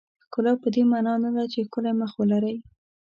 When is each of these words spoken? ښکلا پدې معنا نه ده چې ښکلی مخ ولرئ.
ښکلا 0.25 0.53
پدې 0.61 0.81
معنا 0.91 1.13
نه 1.23 1.29
ده 1.35 1.43
چې 1.51 1.59
ښکلی 1.67 1.93
مخ 2.01 2.11
ولرئ. 2.17 2.57